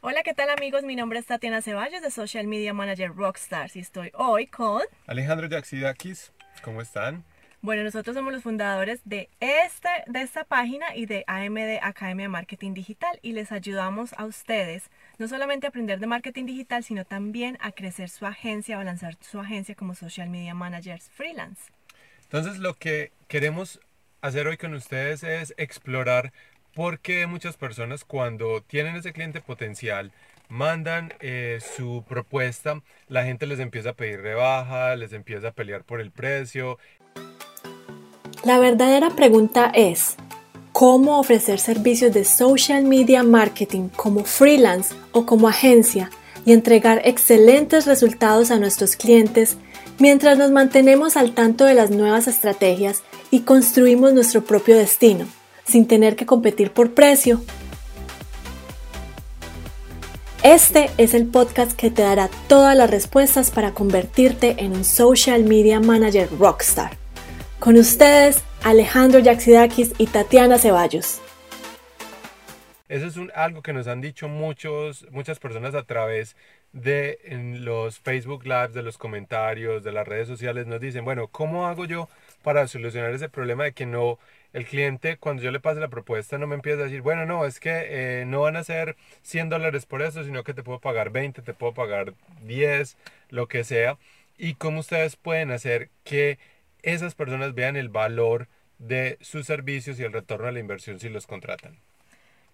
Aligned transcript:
Hola, 0.00 0.22
¿qué 0.22 0.32
tal 0.32 0.48
amigos? 0.48 0.84
Mi 0.84 0.94
nombre 0.94 1.18
es 1.18 1.26
Tatiana 1.26 1.60
Ceballos 1.60 2.00
de 2.02 2.12
Social 2.12 2.46
Media 2.46 2.72
Manager 2.72 3.12
Rockstars 3.16 3.74
y 3.74 3.80
estoy 3.80 4.12
hoy 4.14 4.46
con... 4.46 4.82
Alejandro 5.08 5.48
Yaxidakis, 5.48 6.32
¿cómo 6.62 6.80
están? 6.82 7.24
Bueno, 7.62 7.82
nosotros 7.82 8.14
somos 8.14 8.32
los 8.32 8.44
fundadores 8.44 9.00
de, 9.04 9.28
este, 9.40 9.88
de 10.06 10.22
esta 10.22 10.44
página 10.44 10.94
y 10.94 11.06
de 11.06 11.24
AMD 11.26 11.80
Academia 11.82 12.28
Marketing 12.28 12.74
Digital 12.74 13.18
y 13.22 13.32
les 13.32 13.50
ayudamos 13.50 14.12
a 14.16 14.24
ustedes 14.26 14.88
no 15.18 15.26
solamente 15.26 15.66
a 15.66 15.70
aprender 15.70 15.98
de 15.98 16.06
marketing 16.06 16.46
digital, 16.46 16.84
sino 16.84 17.04
también 17.04 17.58
a 17.60 17.72
crecer 17.72 18.08
su 18.08 18.24
agencia 18.24 18.78
o 18.78 18.84
lanzar 18.84 19.16
su 19.20 19.40
agencia 19.40 19.74
como 19.74 19.96
Social 19.96 20.30
Media 20.30 20.54
Managers 20.54 21.10
freelance. 21.10 21.72
Entonces 22.22 22.58
lo 22.58 22.74
que 22.74 23.10
queremos 23.26 23.80
hacer 24.20 24.46
hoy 24.46 24.58
con 24.58 24.74
ustedes 24.74 25.24
es 25.24 25.54
explorar 25.56 26.32
por 26.78 27.00
qué 27.00 27.26
muchas 27.26 27.56
personas 27.56 28.04
cuando 28.04 28.62
tienen 28.64 28.94
ese 28.94 29.12
cliente 29.12 29.40
potencial 29.40 30.12
mandan 30.48 31.12
eh, 31.18 31.58
su 31.74 32.04
propuesta, 32.08 32.80
la 33.08 33.24
gente 33.24 33.48
les 33.48 33.58
empieza 33.58 33.90
a 33.90 33.92
pedir 33.94 34.20
rebaja, 34.20 34.94
les 34.94 35.12
empieza 35.12 35.48
a 35.48 35.50
pelear 35.50 35.82
por 35.82 36.00
el 36.00 36.12
precio. 36.12 36.78
La 38.44 38.60
verdadera 38.60 39.10
pregunta 39.10 39.72
es, 39.74 40.14
¿cómo 40.70 41.18
ofrecer 41.18 41.58
servicios 41.58 42.14
de 42.14 42.24
social 42.24 42.84
media 42.84 43.24
marketing 43.24 43.88
como 43.88 44.22
freelance 44.22 44.94
o 45.10 45.26
como 45.26 45.48
agencia 45.48 46.10
y 46.46 46.52
entregar 46.52 47.02
excelentes 47.04 47.86
resultados 47.86 48.52
a 48.52 48.60
nuestros 48.60 48.94
clientes 48.94 49.56
mientras 49.98 50.38
nos 50.38 50.52
mantenemos 50.52 51.16
al 51.16 51.34
tanto 51.34 51.64
de 51.64 51.74
las 51.74 51.90
nuevas 51.90 52.28
estrategias 52.28 53.02
y 53.32 53.40
construimos 53.40 54.12
nuestro 54.12 54.44
propio 54.44 54.76
destino, 54.76 55.26
sin 55.68 55.86
tener 55.86 56.16
que 56.16 56.26
competir 56.26 56.72
por 56.72 56.94
precio. 56.94 57.40
Este 60.42 60.90
es 60.98 61.14
el 61.14 61.26
podcast 61.26 61.72
que 61.72 61.90
te 61.90 62.02
dará 62.02 62.30
todas 62.48 62.76
las 62.76 62.90
respuestas 62.90 63.50
para 63.50 63.72
convertirte 63.72 64.56
en 64.58 64.72
un 64.72 64.84
social 64.84 65.44
media 65.44 65.80
manager 65.80 66.28
rockstar. 66.38 66.92
Con 67.58 67.76
ustedes, 67.76 68.42
Alejandro 68.62 69.18
Yaxidakis 69.18 69.92
y 69.98 70.06
Tatiana 70.06 70.58
Ceballos. 70.58 71.20
Eso 72.88 73.06
es 73.06 73.16
algo 73.34 73.60
que 73.60 73.74
nos 73.74 73.86
han 73.88 74.00
dicho 74.00 74.28
muchos, 74.28 75.06
muchas 75.10 75.38
personas 75.38 75.74
a 75.74 75.82
través 75.82 76.36
de 76.72 77.18
los 77.60 77.98
Facebook 77.98 78.44
Lives, 78.44 78.72
de 78.72 78.82
los 78.82 78.96
comentarios, 78.96 79.82
de 79.82 79.92
las 79.92 80.08
redes 80.08 80.28
sociales. 80.28 80.66
Nos 80.66 80.80
dicen, 80.80 81.04
bueno, 81.04 81.28
¿cómo 81.28 81.66
hago 81.66 81.84
yo 81.84 82.08
para 82.42 82.66
solucionar 82.68 83.12
ese 83.12 83.28
problema 83.28 83.64
de 83.64 83.72
que 83.72 83.86
no 83.86 84.18
el 84.52 84.66
cliente, 84.66 85.18
cuando 85.18 85.42
yo 85.42 85.50
le 85.50 85.60
pase 85.60 85.80
la 85.80 85.88
propuesta, 85.88 86.38
no 86.38 86.46
me 86.46 86.54
empieza 86.54 86.80
a 86.80 86.84
decir, 86.84 87.02
bueno, 87.02 87.26
no, 87.26 87.44
es 87.44 87.60
que 87.60 88.20
eh, 88.20 88.24
no 88.24 88.40
van 88.42 88.56
a 88.56 88.64
ser 88.64 88.96
100 89.22 89.50
dólares 89.50 89.86
por 89.86 90.02
eso, 90.02 90.24
sino 90.24 90.42
que 90.42 90.54
te 90.54 90.62
puedo 90.62 90.80
pagar 90.80 91.10
20, 91.10 91.42
te 91.42 91.54
puedo 91.54 91.74
pagar 91.74 92.14
10, 92.42 92.96
lo 93.28 93.46
que 93.46 93.64
sea. 93.64 93.98
Y 94.38 94.54
cómo 94.54 94.80
ustedes 94.80 95.16
pueden 95.16 95.50
hacer 95.50 95.90
que 96.04 96.38
esas 96.82 97.14
personas 97.14 97.54
vean 97.54 97.76
el 97.76 97.88
valor 97.88 98.48
de 98.78 99.18
sus 99.20 99.46
servicios 99.46 99.98
y 99.98 100.04
el 100.04 100.12
retorno 100.12 100.46
a 100.48 100.52
la 100.52 100.60
inversión 100.60 101.00
si 101.00 101.08
los 101.08 101.26
contratan. 101.26 101.76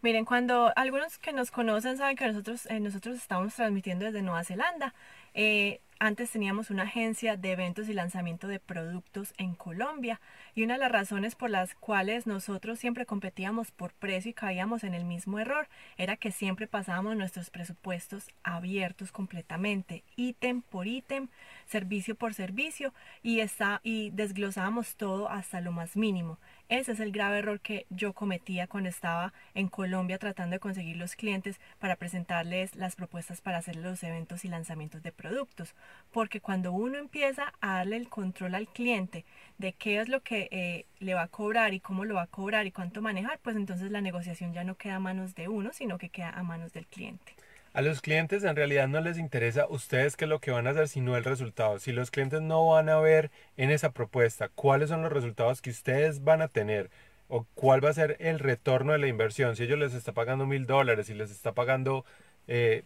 Miren, 0.00 0.24
cuando 0.24 0.72
algunos 0.76 1.18
que 1.18 1.32
nos 1.32 1.50
conocen 1.50 1.96
saben 1.96 2.16
que 2.16 2.26
nosotros, 2.26 2.66
eh, 2.66 2.80
nosotros 2.80 3.16
estamos 3.16 3.54
transmitiendo 3.54 4.04
desde 4.04 4.20
Nueva 4.20 4.44
Zelanda. 4.44 4.94
Eh, 5.32 5.80
antes 6.04 6.30
teníamos 6.30 6.68
una 6.68 6.82
agencia 6.82 7.38
de 7.38 7.52
eventos 7.52 7.88
y 7.88 7.94
lanzamiento 7.94 8.46
de 8.46 8.60
productos 8.60 9.32
en 9.38 9.54
Colombia 9.54 10.20
y 10.54 10.62
una 10.62 10.74
de 10.74 10.80
las 10.80 10.92
razones 10.92 11.34
por 11.34 11.48
las 11.48 11.74
cuales 11.74 12.26
nosotros 12.26 12.78
siempre 12.78 13.06
competíamos 13.06 13.70
por 13.70 13.94
precio 13.94 14.30
y 14.30 14.34
caíamos 14.34 14.84
en 14.84 14.92
el 14.92 15.06
mismo 15.06 15.38
error 15.38 15.66
era 15.96 16.18
que 16.18 16.30
siempre 16.30 16.66
pasábamos 16.66 17.16
nuestros 17.16 17.48
presupuestos 17.48 18.28
abiertos 18.42 19.12
completamente, 19.12 20.04
ítem 20.14 20.60
por 20.60 20.86
ítem, 20.86 21.28
servicio 21.64 22.14
por 22.16 22.34
servicio 22.34 22.92
y, 23.22 23.40
está, 23.40 23.80
y 23.82 24.10
desglosábamos 24.10 24.96
todo 24.96 25.30
hasta 25.30 25.62
lo 25.62 25.72
más 25.72 25.96
mínimo. 25.96 26.38
Ese 26.68 26.92
es 26.92 27.00
el 27.00 27.12
grave 27.12 27.38
error 27.38 27.60
que 27.60 27.86
yo 27.88 28.12
cometía 28.12 28.66
cuando 28.66 28.88
estaba 28.88 29.32
en 29.54 29.68
Colombia 29.68 30.18
tratando 30.18 30.54
de 30.54 30.60
conseguir 30.60 30.96
los 30.96 31.16
clientes 31.16 31.60
para 31.78 31.96
presentarles 31.96 32.74
las 32.74 32.94
propuestas 32.94 33.40
para 33.40 33.58
hacer 33.58 33.76
los 33.76 34.02
eventos 34.02 34.44
y 34.44 34.48
lanzamientos 34.48 35.02
de 35.02 35.12
productos. 35.12 35.74
Porque 36.12 36.40
cuando 36.40 36.72
uno 36.72 36.98
empieza 36.98 37.52
a 37.60 37.78
darle 37.78 37.96
el 37.96 38.08
control 38.08 38.54
al 38.54 38.68
cliente 38.68 39.24
de 39.58 39.72
qué 39.72 40.00
es 40.00 40.08
lo 40.08 40.20
que 40.20 40.48
eh, 40.50 40.86
le 41.00 41.14
va 41.14 41.22
a 41.22 41.28
cobrar 41.28 41.74
y 41.74 41.80
cómo 41.80 42.04
lo 42.04 42.14
va 42.14 42.22
a 42.22 42.26
cobrar 42.26 42.66
y 42.66 42.70
cuánto 42.70 43.02
manejar, 43.02 43.38
pues 43.42 43.56
entonces 43.56 43.90
la 43.90 44.00
negociación 44.00 44.52
ya 44.52 44.64
no 44.64 44.76
queda 44.76 44.96
a 44.96 45.00
manos 45.00 45.34
de 45.34 45.48
uno, 45.48 45.72
sino 45.72 45.98
que 45.98 46.08
queda 46.08 46.30
a 46.30 46.42
manos 46.42 46.72
del 46.72 46.86
cliente. 46.86 47.34
A 47.74 47.82
los 47.82 48.00
clientes 48.00 48.44
en 48.44 48.54
realidad 48.54 48.86
no 48.86 49.00
les 49.00 49.18
interesa 49.18 49.66
ustedes 49.68 50.16
qué 50.16 50.26
es 50.26 50.28
lo 50.28 50.38
que 50.38 50.52
van 50.52 50.68
a 50.68 50.70
hacer, 50.70 50.86
sino 50.86 51.16
el 51.16 51.24
resultado. 51.24 51.80
Si 51.80 51.90
los 51.90 52.12
clientes 52.12 52.40
no 52.40 52.68
van 52.68 52.88
a 52.88 53.00
ver 53.00 53.32
en 53.56 53.72
esa 53.72 53.90
propuesta 53.90 54.48
cuáles 54.48 54.90
son 54.90 55.02
los 55.02 55.12
resultados 55.12 55.60
que 55.60 55.70
ustedes 55.70 56.22
van 56.22 56.40
a 56.40 56.46
tener 56.46 56.88
o 57.26 57.46
cuál 57.54 57.84
va 57.84 57.90
a 57.90 57.94
ser 57.94 58.16
el 58.20 58.38
retorno 58.38 58.92
de 58.92 58.98
la 58.98 59.08
inversión, 59.08 59.56
si 59.56 59.64
ellos 59.64 59.80
les 59.80 59.92
está 59.92 60.12
pagando 60.12 60.46
mil 60.46 60.66
dólares, 60.66 61.08
si 61.08 61.14
les 61.14 61.32
está 61.32 61.52
pagando 61.52 62.04
eh, 62.46 62.84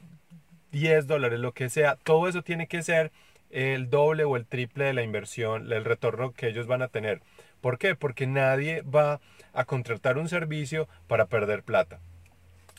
10 0.72 1.06
dólares, 1.06 1.40
lo 1.40 1.52
que 1.52 1.68
sea, 1.68 1.96
todo 1.96 2.28
eso 2.28 2.42
tiene 2.42 2.66
que 2.66 2.82
ser 2.82 3.12
el 3.50 3.88
doble 3.90 4.24
o 4.24 4.36
el 4.36 4.46
triple 4.46 4.84
de 4.84 4.92
la 4.92 5.02
inversión, 5.02 5.72
el 5.72 5.84
retorno 5.84 6.32
que 6.32 6.48
ellos 6.48 6.66
van 6.66 6.82
a 6.82 6.88
tener. 6.88 7.22
¿Por 7.60 7.78
qué? 7.78 7.94
Porque 7.94 8.26
nadie 8.26 8.82
va 8.82 9.20
a 9.52 9.64
contratar 9.64 10.18
un 10.18 10.28
servicio 10.28 10.88
para 11.06 11.26
perder 11.26 11.62
plata. 11.62 12.00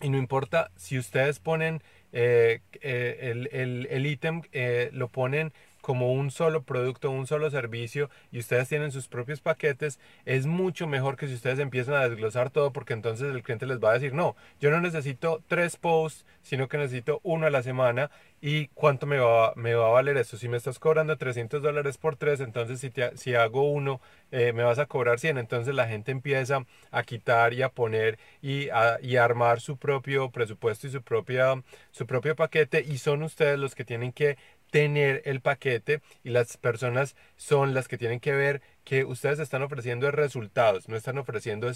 Y 0.02 0.10
no 0.10 0.18
importa 0.18 0.72
si 0.78 0.98
ustedes 0.98 1.40
ponen 1.40 1.82
eh, 2.12 2.62
eh, 2.82 3.48
el 3.90 4.06
ítem 4.06 4.42
eh, 4.52 4.90
lo 4.94 5.10
ponen 5.10 5.54
como 5.82 6.14
un 6.14 6.32
solo 6.32 6.64
producto, 6.64 7.12
un 7.12 7.28
solo 7.28 7.50
servicio 7.50 8.10
y 8.32 8.40
ustedes 8.40 8.70
tienen 8.70 8.92
sus 8.92 9.08
propios 9.08 9.42
paquetes, 9.42 10.00
es 10.26 10.46
mucho 10.46 10.88
mejor 10.88 11.16
que 11.16 11.28
si 11.28 11.34
ustedes 11.34 11.60
empiezan 11.60 11.96
a 11.96 12.08
desglosar 12.08 12.50
todo 12.50 12.72
porque 12.72 12.94
entonces 12.94 13.34
el 13.34 13.44
cliente 13.44 13.66
les 13.66 13.80
va 13.80 13.92
a 13.92 13.94
decir, 13.94 14.14
no, 14.14 14.36
yo 14.60 14.72
no 14.72 14.82
necesito 14.82 15.42
tres 15.48 15.78
posts, 15.78 16.26
sino 16.42 16.68
que 16.68 16.78
necesito 16.78 17.20
uno 17.24 17.48
a 17.48 17.50
la 17.50 17.64
semana 17.64 18.10
y 18.42 18.68
cuánto 18.68 19.06
me 19.06 19.18
va, 19.18 19.54
me 19.56 19.74
va 19.74 19.88
a 19.88 19.92
valer 19.92 20.18
eso. 20.18 20.38
Si 20.38 20.48
me 20.48 20.58
estás 20.58 20.80
cobrando 20.80 21.18
300 21.18 21.62
dólares 21.62 21.98
por 21.98 22.16
tres, 22.16 22.40
entonces 22.40 22.80
si, 22.80 22.92
si 23.16 23.36
hago 23.36 23.70
uno, 23.70 24.00
eh, 24.32 24.54
me 24.54 24.64
vas 24.64 24.80
a 24.80 24.86
cobrar 24.86 25.20
100. 25.20 25.38
Entonces 25.38 25.76
la 25.76 25.88
gente 25.88 26.12
empieza 26.12 26.66
a 26.92 27.04
quitar 27.04 27.54
y 27.54 27.62
a 27.64 27.70
poner 27.70 28.18
y 28.42 28.70
a, 28.70 28.98
y 29.02 29.18
armar 29.18 29.60
su 29.60 29.78
propio 29.78 30.32
presupuesto 30.32 30.88
y 30.88 30.92
su, 30.92 31.02
propia, 31.02 31.62
su 31.92 32.08
propio 32.08 32.36
paquete 32.36 32.82
y 32.82 32.98
son 32.98 33.24
ustedes 33.24 33.60
los 33.60 33.76
que 33.76 33.86
tienen 33.86 34.14
que 34.14 34.38
tener 34.70 35.22
el 35.26 35.42
paquete 35.42 36.02
y 36.24 36.30
las 36.30 36.58
personas 36.58 37.16
son 37.36 37.74
las 37.74 37.88
que 37.88 37.98
tienen 37.98 38.20
que 38.20 38.34
ver 38.34 38.62
que 38.84 39.04
ustedes 39.04 39.40
están 39.40 39.62
ofreciendo 39.62 40.12
resultados, 40.12 40.88
no 40.90 40.96
están 40.96 41.18
ofreciendo 41.18 41.72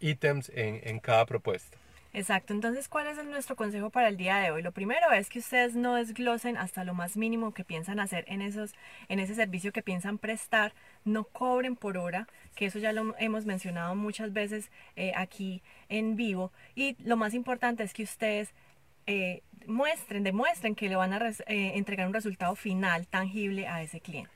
ítems 0.00 0.50
en, 0.50 0.80
en 0.84 1.00
cada 1.00 1.26
propuesta. 1.26 1.78
Exacto, 2.16 2.54
entonces, 2.54 2.88
¿cuál 2.88 3.08
es 3.08 3.22
nuestro 3.26 3.56
consejo 3.56 3.90
para 3.90 4.08
el 4.08 4.16
día 4.16 4.38
de 4.38 4.50
hoy? 4.50 4.62
Lo 4.62 4.72
primero 4.72 5.12
es 5.12 5.28
que 5.28 5.40
ustedes 5.40 5.74
no 5.74 5.96
desglosen 5.96 6.56
hasta 6.56 6.82
lo 6.82 6.94
más 6.94 7.18
mínimo 7.18 7.52
que 7.52 7.62
piensan 7.62 8.00
hacer 8.00 8.24
en, 8.26 8.40
esos, 8.40 8.74
en 9.10 9.18
ese 9.18 9.34
servicio 9.34 9.70
que 9.70 9.82
piensan 9.82 10.16
prestar, 10.16 10.72
no 11.04 11.24
cobren 11.24 11.76
por 11.76 11.98
hora, 11.98 12.26
que 12.54 12.64
eso 12.64 12.78
ya 12.78 12.94
lo 12.94 13.14
hemos 13.18 13.44
mencionado 13.44 13.94
muchas 13.96 14.32
veces 14.32 14.70
eh, 14.96 15.12
aquí 15.14 15.62
en 15.90 16.16
vivo, 16.16 16.52
y 16.74 16.96
lo 17.04 17.18
más 17.18 17.34
importante 17.34 17.82
es 17.82 17.92
que 17.92 18.04
ustedes 18.04 18.54
eh, 19.06 19.42
muestren, 19.66 20.22
demuestren 20.22 20.74
que 20.74 20.88
le 20.88 20.96
van 20.96 21.12
a 21.12 21.18
eh, 21.28 21.72
entregar 21.74 22.06
un 22.06 22.14
resultado 22.14 22.54
final 22.56 23.06
tangible 23.06 23.66
a 23.66 23.82
ese 23.82 24.00
cliente. 24.00 24.30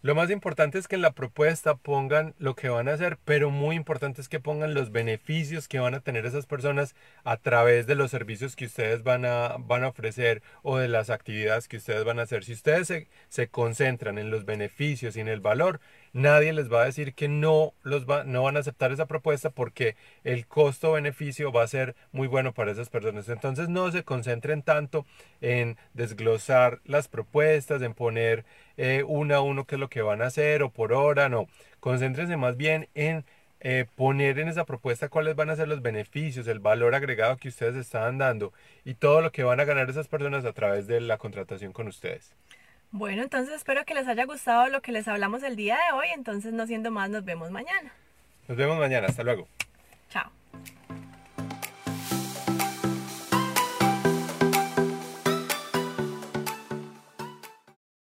Lo 0.00 0.14
más 0.14 0.30
importante 0.30 0.78
es 0.78 0.86
que 0.86 0.94
en 0.94 1.02
la 1.02 1.10
propuesta 1.10 1.74
pongan 1.74 2.36
lo 2.38 2.54
que 2.54 2.68
van 2.68 2.88
a 2.88 2.92
hacer, 2.92 3.18
pero 3.24 3.50
muy 3.50 3.74
importante 3.74 4.20
es 4.20 4.28
que 4.28 4.38
pongan 4.38 4.72
los 4.72 4.92
beneficios 4.92 5.66
que 5.66 5.80
van 5.80 5.94
a 5.94 6.00
tener 6.00 6.24
esas 6.24 6.46
personas 6.46 6.94
a 7.24 7.36
través 7.36 7.88
de 7.88 7.96
los 7.96 8.12
servicios 8.12 8.54
que 8.54 8.66
ustedes 8.66 9.02
van 9.02 9.24
a, 9.24 9.56
van 9.58 9.82
a 9.82 9.88
ofrecer 9.88 10.40
o 10.62 10.78
de 10.78 10.86
las 10.86 11.10
actividades 11.10 11.66
que 11.66 11.78
ustedes 11.78 12.04
van 12.04 12.20
a 12.20 12.22
hacer. 12.22 12.44
Si 12.44 12.52
ustedes 12.52 12.86
se, 12.86 13.08
se 13.28 13.48
concentran 13.48 14.18
en 14.18 14.30
los 14.30 14.44
beneficios 14.44 15.16
y 15.16 15.20
en 15.20 15.26
el 15.26 15.40
valor, 15.40 15.80
nadie 16.18 16.52
les 16.52 16.70
va 16.70 16.82
a 16.82 16.84
decir 16.84 17.14
que 17.14 17.28
no, 17.28 17.74
los 17.82 18.06
va, 18.06 18.24
no 18.24 18.42
van 18.42 18.56
a 18.56 18.60
aceptar 18.60 18.92
esa 18.92 19.06
propuesta 19.06 19.50
porque 19.50 19.96
el 20.24 20.46
costo-beneficio 20.46 21.52
va 21.52 21.62
a 21.62 21.68
ser 21.68 21.94
muy 22.12 22.28
bueno 22.28 22.52
para 22.52 22.72
esas 22.72 22.90
personas. 22.90 23.28
Entonces 23.28 23.68
no 23.68 23.90
se 23.90 24.04
concentren 24.04 24.62
tanto 24.62 25.06
en 25.40 25.76
desglosar 25.94 26.80
las 26.84 27.08
propuestas, 27.08 27.82
en 27.82 27.94
poner 27.94 28.44
eh, 28.76 29.04
uno 29.06 29.34
a 29.34 29.40
uno 29.40 29.64
qué 29.64 29.76
es 29.76 29.80
lo 29.80 29.88
que 29.88 30.02
van 30.02 30.22
a 30.22 30.26
hacer 30.26 30.62
o 30.62 30.70
por 30.70 30.92
hora, 30.92 31.28
no. 31.28 31.46
Concéntrense 31.80 32.36
más 32.36 32.56
bien 32.56 32.88
en 32.94 33.24
eh, 33.60 33.86
poner 33.96 34.38
en 34.38 34.48
esa 34.48 34.64
propuesta 34.64 35.08
cuáles 35.08 35.34
van 35.34 35.50
a 35.50 35.56
ser 35.56 35.68
los 35.68 35.82
beneficios, 35.82 36.46
el 36.46 36.60
valor 36.60 36.94
agregado 36.94 37.36
que 37.38 37.48
ustedes 37.48 37.76
están 37.76 38.18
dando 38.18 38.52
y 38.84 38.94
todo 38.94 39.20
lo 39.20 39.32
que 39.32 39.42
van 39.42 39.60
a 39.60 39.64
ganar 39.64 39.90
esas 39.90 40.08
personas 40.08 40.44
a 40.44 40.52
través 40.52 40.86
de 40.86 41.00
la 41.00 41.18
contratación 41.18 41.72
con 41.72 41.88
ustedes. 41.88 42.34
Bueno, 42.90 43.22
entonces 43.22 43.54
espero 43.54 43.84
que 43.84 43.94
les 43.94 44.08
haya 44.08 44.24
gustado 44.24 44.68
lo 44.68 44.80
que 44.80 44.92
les 44.92 45.06
hablamos 45.08 45.42
el 45.42 45.56
día 45.56 45.76
de 45.76 45.96
hoy. 45.96 46.06
Entonces, 46.14 46.52
no 46.52 46.66
siendo 46.66 46.90
más, 46.90 47.10
nos 47.10 47.24
vemos 47.24 47.50
mañana. 47.50 47.92
Nos 48.48 48.56
vemos 48.56 48.78
mañana. 48.78 49.08
Hasta 49.08 49.22
luego. 49.22 49.46